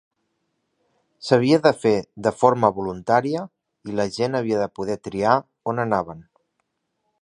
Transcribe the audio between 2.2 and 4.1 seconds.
de forma voluntària, i la